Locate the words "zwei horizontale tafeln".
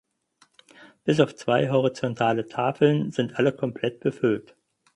1.35-3.11